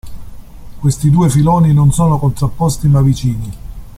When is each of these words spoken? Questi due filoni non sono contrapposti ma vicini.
Questi 0.79 1.11
due 1.11 1.29
filoni 1.29 1.75
non 1.75 1.91
sono 1.91 2.17
contrapposti 2.17 2.87
ma 2.87 3.01
vicini. 3.03 3.51